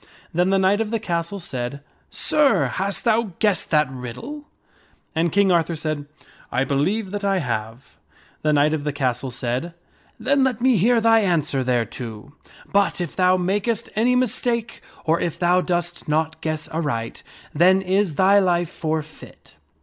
Then 0.33 0.49
the 0.49 0.57
knight 0.57 0.81
of 0.81 0.89
the 0.89 0.99
castle 0.99 1.37
said," 1.37 1.79
Sir, 2.09 2.65
hast 2.65 3.03
thou 3.03 3.33
guessed 3.37 3.69
that 3.69 3.87
riddle?" 3.91 4.45
And 5.15 5.31
King 5.31 5.51
Arthur 5.51 5.75
said," 5.75 6.07
I 6.51 6.63
believe 6.63 7.11
that 7.11 7.23
I 7.23 7.37
have." 7.37 7.99
The 8.41 8.51
knight 8.51 8.73
of 8.73 8.83
the 8.83 8.93
castle 8.93 9.29
said, 9.29 9.75
"Then 10.19 10.43
let 10.43 10.59
me 10.59 10.75
hear 10.77 11.01
thy 11.01 11.19
answer 11.19 11.63
thereto. 11.63 12.33
But 12.71 12.99
if 12.99 13.15
thou 13.15 13.37
makest 13.37 13.89
any 13.95 14.15
mistake, 14.15 14.81
or 15.05 15.21
if 15.21 15.37
thou 15.37 15.61
dost 15.61 16.07
not 16.07 16.41
guess 16.41 16.67
aright, 16.69 17.21
then 17.53 17.83
is 17.83 18.15
thy 18.15 18.39
life 18.39 18.71
forfeit." 18.71 19.53